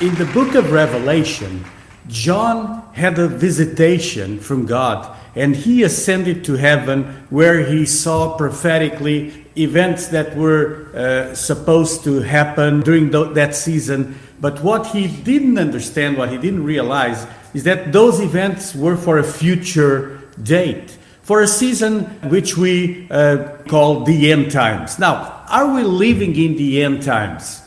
[0.00, 1.64] In the book of Revelation,
[2.08, 9.46] John had a visitation from God and he ascended to heaven where he saw prophetically
[9.56, 14.18] events that were uh, supposed to happen during th- that season.
[14.40, 17.24] But what he didn't understand, what he didn't realize,
[17.54, 23.58] is that those events were for a future date, for a season which we uh,
[23.68, 24.98] call the end times.
[24.98, 27.63] Now, are we living in the end times?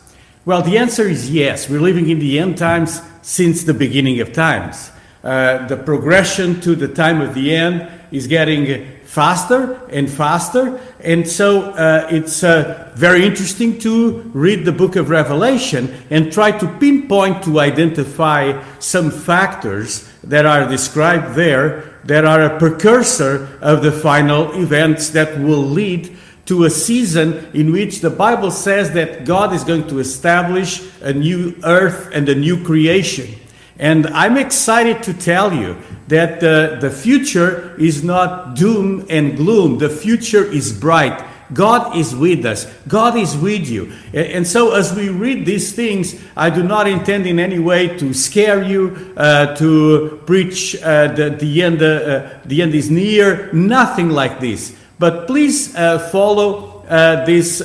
[0.47, 1.69] Well, the answer is yes.
[1.69, 4.91] We're living in the end times since the beginning of times.
[5.21, 10.79] Uh, the progression to the time of the end is getting faster and faster.
[11.01, 16.57] And so uh, it's uh, very interesting to read the book of Revelation and try
[16.57, 23.83] to pinpoint to identify some factors that are described there that are a precursor of
[23.83, 29.25] the final events that will lead to a season in which the Bible says that
[29.25, 33.33] God is going to establish a new earth and a new creation.
[33.79, 39.77] And I'm excited to tell you that uh, the future is not doom and gloom.
[39.77, 41.23] The future is bright.
[41.53, 42.65] God is with us.
[42.87, 43.93] God is with you.
[44.13, 48.13] And so, as we read these things, I do not intend in any way to
[48.13, 54.09] scare you, uh, to preach uh, the, the, end, uh, the end is near, nothing
[54.09, 54.76] like this.
[54.99, 57.61] But please uh, follow uh, this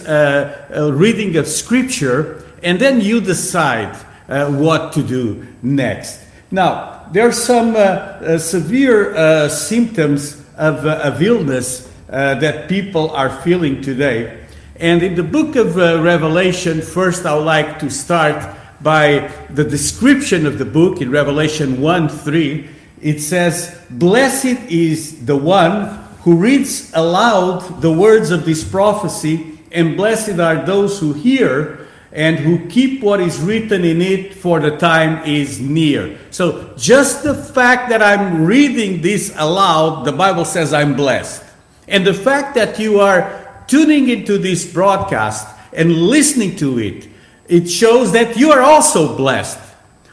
[0.71, 3.97] reading of Scripture, and then you decide
[4.29, 6.21] uh, what to do next.
[6.51, 12.69] Now, there are some uh, uh, severe uh, symptoms of, uh, of illness uh, that
[12.69, 14.39] people are feeling today.
[14.77, 20.45] And in the book of Revelation, first I would like to start by the description
[20.45, 22.69] of the book in Revelation 1 3.
[23.01, 29.97] It says, Blessed is the one who reads aloud the words of this prophecy, and
[29.97, 34.77] blessed are those who hear and who keep what is written in it, for the
[34.77, 36.19] time is near.
[36.31, 41.43] So, just the fact that I'm reading this aloud, the Bible says I'm blessed.
[41.89, 47.09] And the fact that you are tuning into this broadcast and listening to it,
[47.49, 49.59] it shows that you are also blessed.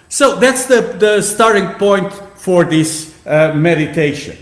[0.07, 4.37] So, that's the, the starting point for this uh, meditation.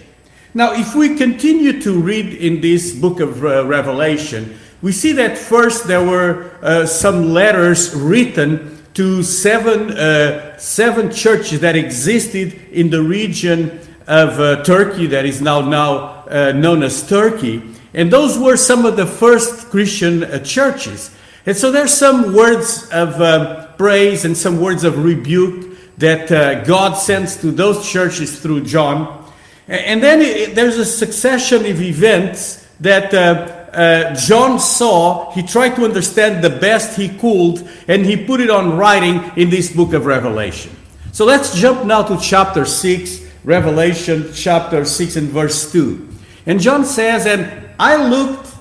[0.57, 5.38] Now, if we continue to read in this book of uh, Revelation, we see that
[5.38, 12.90] first there were uh, some letters written to seven, uh, seven churches that existed in
[12.90, 17.62] the region of uh, Turkey that is now, now uh, known as Turkey.
[17.94, 21.16] And those were some of the first Christian uh, churches.
[21.45, 27.38] And so there's some words of praise and some words of rebuke that God sends
[27.41, 29.16] to those churches through John.
[29.67, 35.83] And then it, there's a succession of events that uh, John saw, he tried to
[35.83, 40.06] understand the best he could, and he put it on writing in this book of
[40.06, 40.75] Revelation.
[41.11, 46.07] So let's jump now to chapter 6, Revelation chapter 6 and verse 2.
[46.45, 48.53] And John says, And I looked,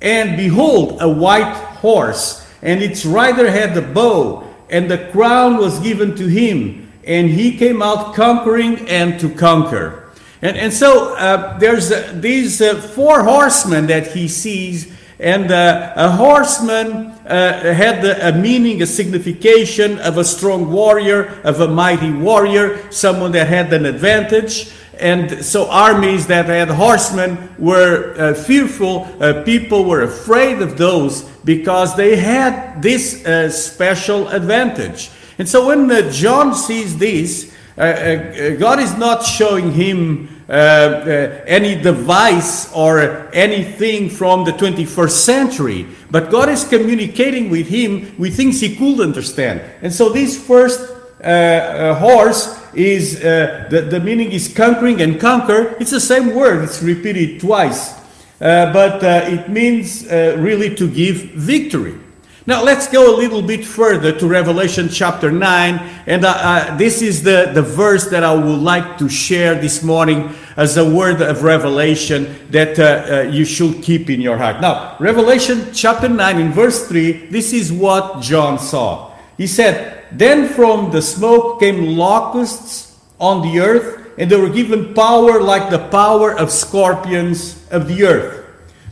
[0.00, 5.78] and behold, a white horse, and its rider had a bow, and the crown was
[5.80, 10.03] given to him, and he came out conquering and to conquer.
[10.44, 15.94] And, and so uh, there's uh, these uh, four horsemen that he sees, and uh,
[15.96, 22.12] a horseman uh, had a meaning, a signification of a strong warrior, of a mighty
[22.12, 24.70] warrior, someone that had an advantage.
[25.00, 29.06] And so armies that had horsemen were uh, fearful.
[29.44, 33.22] people were afraid of those because they had this
[33.56, 35.10] special advantage.
[35.38, 41.44] And so when John sees this, uh, uh, God is not showing him uh, uh,
[41.46, 48.36] any device or anything from the 21st century, but God is communicating with him with
[48.36, 49.62] things he could understand.
[49.80, 55.76] And so this first uh, horse is the, the meaning is conquering and conquer.
[55.80, 57.94] It's the same word, it's repeated twice,
[58.38, 62.03] but it means really to give victory.
[62.46, 65.78] Now let's go a little bit further to Revelation chapter 9.
[66.06, 69.82] And uh, uh, this is the, the verse that I would like to share this
[69.82, 74.60] morning as a word of revelation that uh, uh, you should keep in your heart.
[74.60, 79.14] Now, Revelation chapter 9 in verse 3, this is what John saw.
[79.38, 84.92] He said, Then from the smoke came locusts on the earth, and they were given
[84.92, 88.43] power like the power of scorpions of the earth.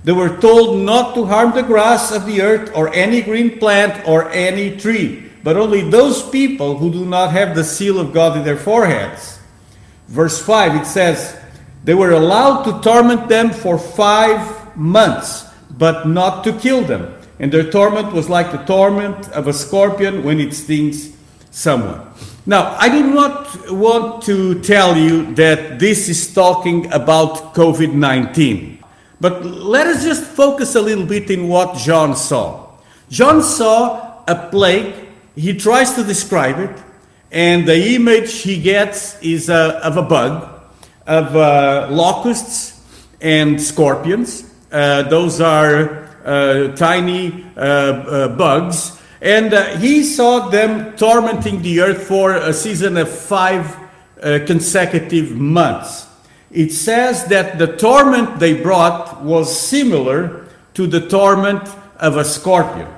[0.04, 4.06] They were told not to harm the grass of the earth or any green plant
[4.06, 8.36] or any tree, but only those people who do not have the seal of God
[8.36, 9.38] in their foreheads.
[10.08, 11.38] Verse 5 it says,
[11.84, 17.14] They were allowed to torment them for five months, but not to kill them.
[17.38, 21.16] And their torment was like the torment of a scorpion when it stings
[21.50, 22.08] someone.
[22.44, 28.81] Now, I do not want to tell you that this is talking about COVID 19,
[29.22, 32.66] but let us just focus a little bit in what John saw.
[33.08, 34.92] John saw a plague,
[35.36, 36.76] he tries to describe it,
[37.30, 40.42] and the image he gets is uh, of a bug,
[41.06, 42.84] of uh, locusts
[43.20, 44.52] and scorpions.
[44.72, 52.32] Uh, those are uh, tiny uh, bugs and he saw them tormenting the earth for
[52.32, 53.76] a season of five
[54.20, 56.08] consecutive months.
[56.52, 62.88] It says that the torment they brought was similar to the torment of a scorpion.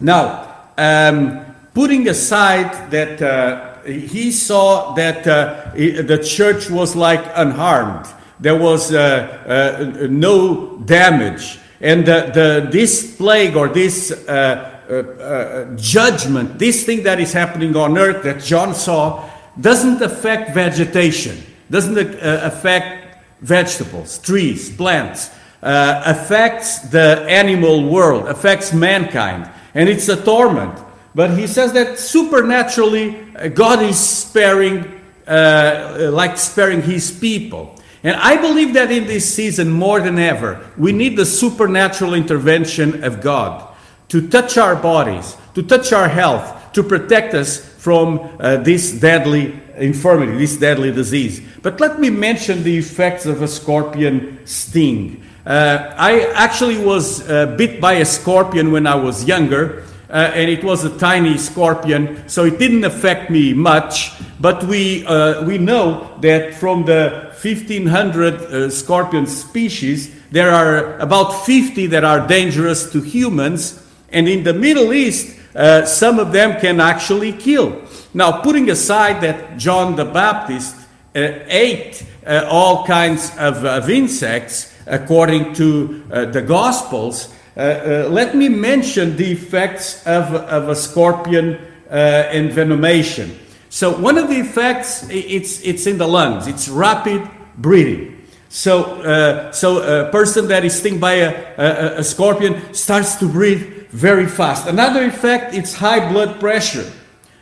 [0.00, 1.44] Now, um,
[1.74, 8.06] putting aside that uh, he saw that uh, the church was like unharmed,
[8.38, 8.98] there was uh,
[9.46, 17.20] uh, no damage, and the, this plague or this uh, uh, judgment, this thing that
[17.20, 19.28] is happening on earth that John saw,
[19.60, 25.30] doesn't affect vegetation, doesn't uh, affect vegetables, trees, plants,
[25.62, 30.78] uh, affects the animal world, affects mankind, and it's a torment.
[31.14, 37.76] But he says that supernaturally, uh, God is sparing, uh, like sparing his people.
[38.02, 43.04] And I believe that in this season, more than ever, we need the supernatural intervention
[43.04, 43.74] of God
[44.08, 49.58] to touch our bodies, to touch our health, to protect us from uh, this deadly
[49.76, 51.40] infirmity, this deadly disease.
[51.62, 55.24] But let me mention the effects of a scorpion sting.
[55.46, 59.84] Uh, I actually was uh, bit by a scorpion when I was younger.
[60.10, 64.10] Uh, and it was a tiny scorpion, so it didn't affect me much.
[64.40, 71.46] But we, uh, we know that from the 1500 uh, scorpion species, there are about
[71.46, 76.60] 50 that are dangerous to humans, and in the Middle East, uh, some of them
[76.60, 77.82] can actually kill.
[78.14, 80.76] Now, putting aside that John the Baptist
[81.14, 88.08] uh, ate uh, all kinds of, of, insects according to uh, the Gospels, uh, uh,
[88.10, 91.58] let me mention the effects of, of a scorpion
[91.90, 93.36] envenomation.
[93.70, 98.24] So, one of the effects, it's, it's in the lungs, it's rapid breathing.
[98.48, 103.79] So, so a person that is stung by a, a, a, scorpion starts to breathe
[103.90, 104.66] very fast.
[104.66, 106.90] Another effect, it's high blood pressure.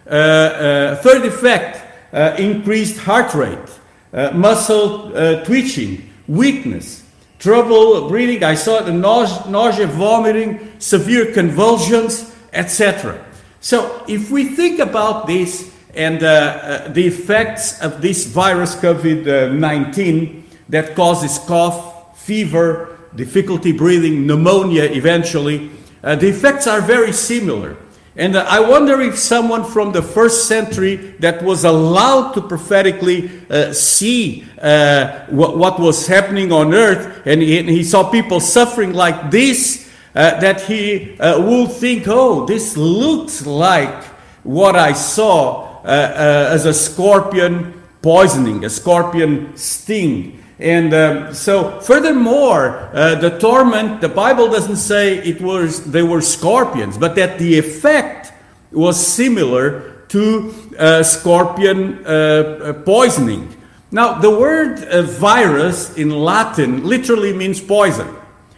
[0.09, 1.85] Uh, uh, third effect,
[2.15, 3.59] uh, increased heart rate,
[4.15, 5.11] uh, muscle
[5.45, 7.05] twitching, weakness,
[7.39, 8.43] trouble breathing.
[8.43, 13.23] I saw the nausea, nausea vomiting, severe convulsions, etc.
[13.61, 20.95] So, if we think about this and the effects of this virus COVID 19, that
[20.95, 25.71] causes cough, fever, difficulty breathing, pneumonia eventually.
[26.03, 27.77] Uh, the effects are very similar.
[28.19, 33.31] And uh, I wonder if someone from the first century that was allowed to prophetically
[33.49, 38.41] uh, see uh, what, what, was happening on earth and he, and he saw people
[38.41, 44.03] suffering like this, uh, that he uh, would think, oh, this looks like
[44.43, 50.38] what I saw as a scorpion poisoning, a scorpion sting.
[50.59, 56.21] And um, so, furthermore, uh, the torment, the Bible doesn't say it was they were
[56.21, 58.33] scorpions, but that the effect
[58.73, 63.55] was similar to uh, scorpion uh, uh poisoning.
[63.93, 68.17] Now, the word uh, virus in Latin literally means poison.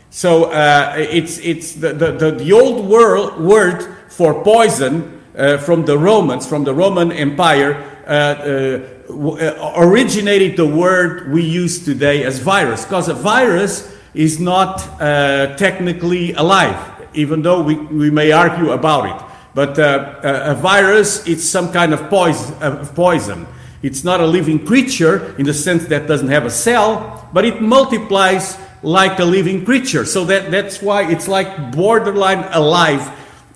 [0.09, 5.23] So uh, it's, it's the, the, the, old world, word for poison
[5.61, 11.85] from the Romans, from the Roman Empire, Uh, uh, uh, originated the word we use
[11.85, 16.76] today as virus, because a virus is not uh, technically alive,
[17.14, 19.26] even though we, we may argue about it.
[19.55, 22.52] But uh, a virus, it's some kind of poison,
[22.97, 23.47] poison.
[23.81, 27.62] It's not a living creature in the sense that doesn't have a cell, but it
[27.62, 30.05] multiplies like a living creature.
[30.05, 33.09] So that, that's why it's like borderline alive.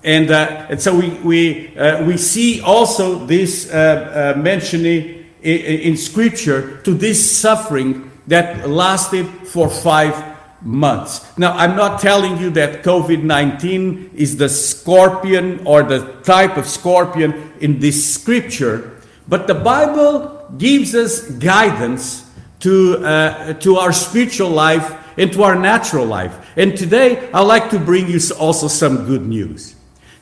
[0.05, 6.77] And, uh, and so we, we, uh, we see also this uh, mentioning in scripture
[6.83, 11.25] to this suffering that lasted for five months.
[11.39, 16.67] Now, I'm not telling you that COVID 19 is the scorpion or the type of
[16.67, 24.49] scorpion in this scripture, but the Bible gives us guidance to, uh, to our spiritual
[24.49, 26.51] life and to our natural life.
[26.55, 29.75] And today, I'd like to bring you also some good news.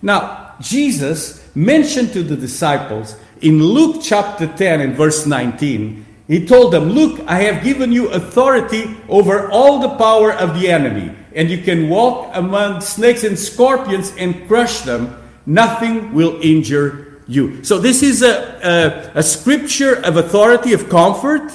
[0.03, 6.71] Now, Jesus mentioned to the disciples in Luke chapter 10 and verse 19, he told
[6.73, 11.49] them, Look, I have given you authority over all the power of the enemy, and
[11.49, 15.21] you can walk among snakes and scorpions and crush them.
[15.45, 17.63] Nothing will injure you.
[17.63, 21.51] So this is a, a, a scripture of authority, of comfort,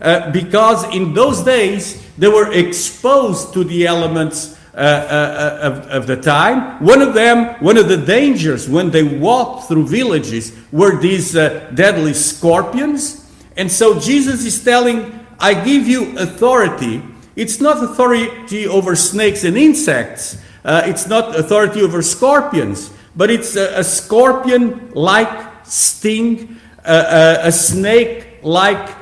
[0.00, 5.86] uh, because in those days they were exposed to the elements uh, uh, uh, of,
[5.88, 6.78] of the time.
[6.78, 11.72] One of them, one of the dangers when they walked through villages were these uh,
[11.74, 13.28] deadly scorpions.
[13.56, 17.02] And so Jesus is telling, I give you authority.
[17.34, 23.80] It's not authority over snakes and insects, it's not authority over scorpions, but it's a,
[23.80, 28.94] a scorpion like sting, a snake like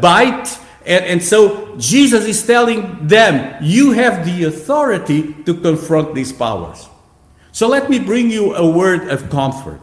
[0.00, 6.32] bite and, and so Jesus is telling them, you have the authority to confront these
[6.32, 6.88] powers.
[7.50, 9.80] So let me bring you a word of comfort.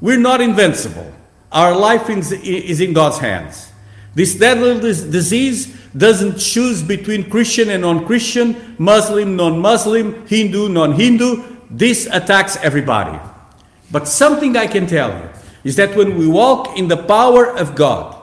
[0.00, 1.10] We're not invincible.
[1.50, 3.70] Our life is in God's hands.
[4.14, 10.92] This deadly disease doesn't choose between Christian and non Christian, Muslim, non Muslim, Hindu, non
[10.92, 11.44] Hindu.
[11.70, 13.18] This attacks everybody.
[13.90, 15.30] But something I can tell you
[15.64, 18.21] is that when we walk in the power of God,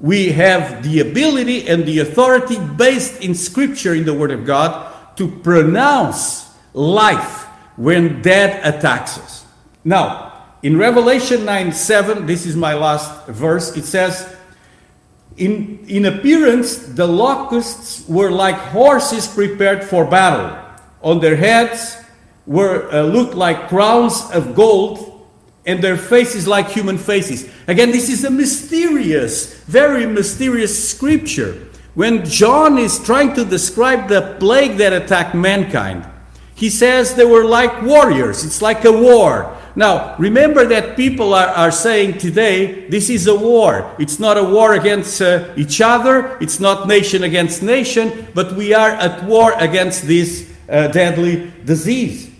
[0.00, 5.16] we have the ability and the authority based in Scripture, in the Word of God,
[5.16, 7.44] to pronounce life
[7.76, 9.46] when death attacks us.
[9.84, 14.36] Now, in Revelation 9 7, this is my last verse, it says,
[15.36, 20.58] in, in appearance, the locusts were like horses prepared for battle.
[21.02, 21.98] On their heads
[22.46, 25.15] were uh, looked like crowns of gold
[25.66, 27.48] and their faces like human faces.
[27.66, 31.66] Again, this is a mysterious, very mysterious scripture.
[31.94, 36.06] When John is trying to describe the plague that attacked mankind,
[36.54, 38.44] he says they were like warriors.
[38.44, 39.56] It's like a war.
[39.74, 43.94] Now, remember that people are, are saying today this is a war.
[43.98, 48.72] It's not a war against uh, each other, it's not nation against nation, but we
[48.72, 52.30] are at war against this uh, deadly disease.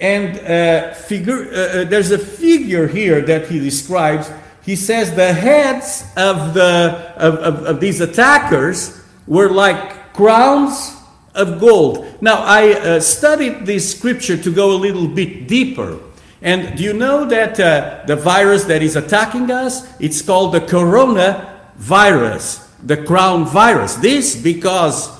[0.00, 4.30] And uh, figure, uh, uh, there's a figure here that he describes.
[4.62, 10.96] He says the heads of, the, of, of, of these attackers were like crowns
[11.34, 12.22] of gold.
[12.22, 15.98] Now, I uh, studied this scripture to go a little bit deeper.
[16.42, 20.60] And do you know that uh, the virus that is attacking us, it's called the
[20.62, 23.94] corona virus, the crown virus.
[23.96, 25.10] This because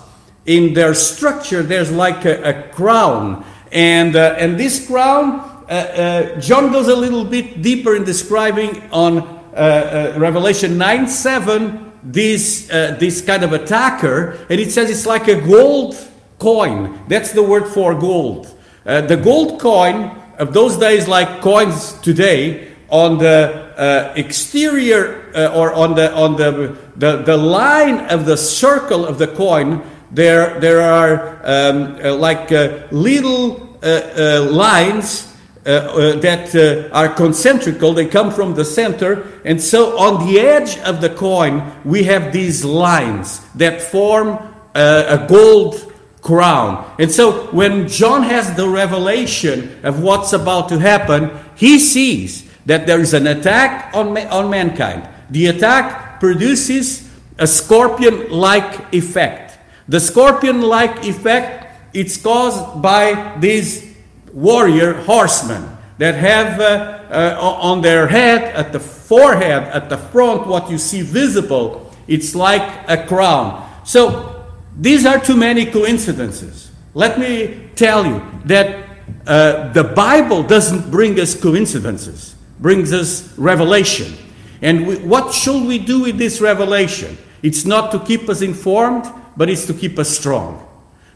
[0.47, 6.41] in their structure there's like a, a crown and, uh, and this crown, uh, uh,
[6.41, 12.69] John goes a little bit deeper in describing on uh, uh, Revelation 9 7 this,
[12.71, 15.97] uh, this kind of attacker, and it says it's like a gold
[16.39, 17.05] coin.
[17.09, 18.57] That's the word for gold.
[18.85, 26.13] the gold coin of those days, like coins today, on the exterior or on the
[26.15, 31.97] on the, the the line of the circle of the coin there, there are um,
[32.03, 35.35] uh, like uh, little uh, uh lines
[35.67, 41.01] uh, that are concentrical, they come from the center, and so on the edge of
[41.01, 44.39] the coin, we have these lines that form
[44.75, 46.95] a gold crown.
[46.99, 52.87] And so when John has the revelation of what's about to happen, he sees that
[52.87, 55.09] there is an attack on, ma- on mankind.
[55.31, 59.50] The attack produces a scorpion like effect.
[59.91, 63.93] The scorpion-like effect it's caused by these
[64.33, 70.47] warrior horsemen that have uh, uh, on their head, at the forehead, at the front,
[70.47, 73.69] what you see visible, it's like a crown.
[73.85, 74.47] So
[74.79, 76.71] these are too many coincidences.
[76.95, 78.89] Let me tell you that
[79.27, 84.17] uh, the Bible doesn't bring us coincidences, brings us revelation.
[84.63, 87.19] And we, what should we do with this revelation?
[87.43, 89.05] It's not to keep us informed,
[89.41, 90.69] but it's to keep us strong.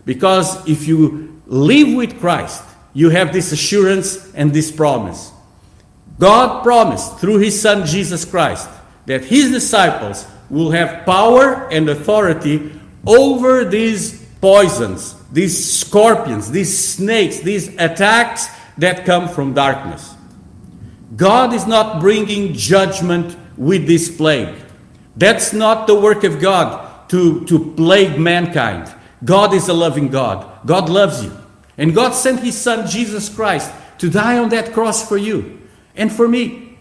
[0.07, 2.65] Because if you live with Christ,
[2.95, 5.31] you have this assurance and this promise.
[6.19, 8.71] God promised through his son Jesus Christ
[9.05, 12.73] that his disciples will have power and authority
[13.07, 20.15] over these poisons, these scorpions, these snakes, these attacks that come from darkness.
[21.15, 24.55] God is not bringing judgment with this plague.
[25.15, 26.84] That's not the work of God
[27.15, 28.93] to, to plague mankind.
[29.25, 30.67] God is a loving God.
[30.67, 31.31] God loves you.
[31.79, 35.63] And God sent His Son, Jesus Christ, to die on that cross for you
[35.95, 36.77] and for me.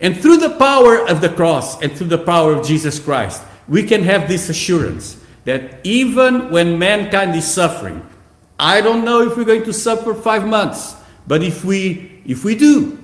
[0.00, 3.82] And through the power of the cross and through the power of Jesus Christ, we
[3.82, 8.00] can have this assurance that even when mankind is suffering,
[8.58, 12.54] I don't know if we're going to suffer five months, but if we if we
[12.54, 12.98] do,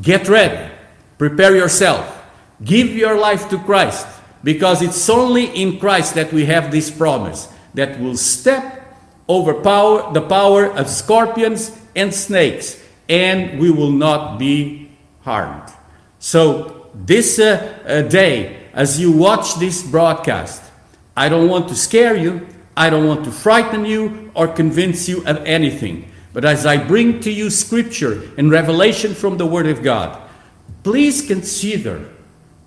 [0.00, 0.70] get ready,
[1.18, 2.22] prepare yourself,
[2.62, 4.06] give your life to Christ,
[4.44, 8.96] because it's only in Christ that we have this promise that will step
[9.28, 14.90] over power, the power of scorpions and snakes, and we will not be
[15.22, 15.72] harmed.
[16.18, 20.62] So, this uh, uh, day, as you watch this broadcast,
[21.16, 22.46] I don't want to scare you,
[22.76, 26.10] I don't want to frighten you or convince you of anything.
[26.32, 30.20] But as I bring to you scripture and revelation from the Word of God,
[30.82, 32.08] please consider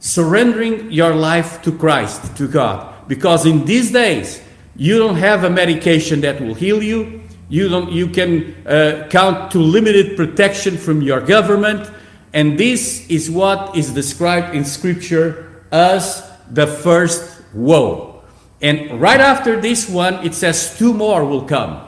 [0.06, 3.08] surrendering your life to Christ, to God.
[3.08, 4.40] Because in these days,
[4.76, 7.24] you don't have a medication that will heal you.
[7.50, 11.90] You, don't, you can uh, count to limited protection from your government.
[12.34, 18.22] And this is what is described in Scripture as the first woe.
[18.62, 21.82] And right after this one, it says two more will come.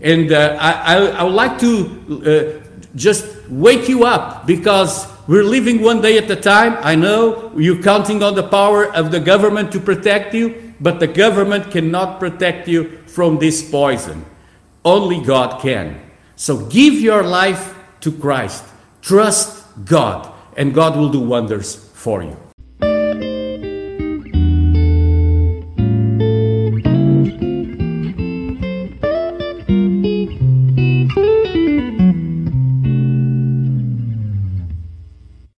[0.00, 5.44] And uh, I, I, I, would like to uh, just wake you up because we're
[5.44, 6.76] living one day at a time.
[6.82, 11.06] I know you're counting on the power of the government to protect you, but the
[11.06, 14.26] government cannot protect you from this poison.
[14.84, 16.02] Only God can.
[16.36, 18.62] So give your life to Christ.
[19.00, 22.36] Trust God, and God will do wonders for you.